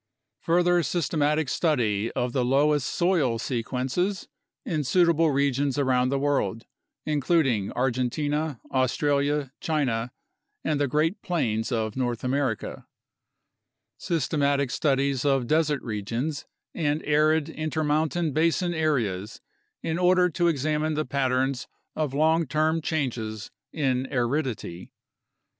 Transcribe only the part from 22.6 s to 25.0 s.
changes in aridity.